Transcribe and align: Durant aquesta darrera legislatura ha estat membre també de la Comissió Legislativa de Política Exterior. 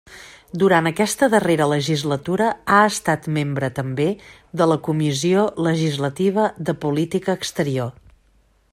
Durant 0.61 0.87
aquesta 0.91 1.27
darrera 1.33 1.67
legislatura 1.73 2.47
ha 2.77 2.79
estat 2.93 3.29
membre 3.37 3.71
també 3.81 4.09
de 4.63 4.69
la 4.73 4.79
Comissió 4.91 5.47
Legislativa 5.71 6.51
de 6.71 6.79
Política 6.87 7.41
Exterior. 7.43 7.97